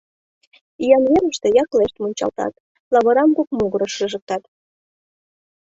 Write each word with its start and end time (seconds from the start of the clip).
Иян 0.83 1.03
верыште 1.11 1.47
яклешт 1.63 1.95
мунчалтат, 2.01 2.53
лавырам 2.93 3.29
кок 3.37 3.49
могырыш 3.57 3.91
шыжыктат. 3.97 4.43